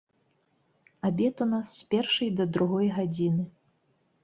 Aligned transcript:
Абед 1.09 1.35
у 1.45 1.47
нас 1.51 1.67
з 1.75 1.83
першай 1.93 2.33
да 2.41 2.49
другой 2.57 2.93
гадзіны. 2.99 3.49